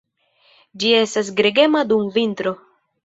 [0.83, 2.55] Ĝi estas gregema dum vintro.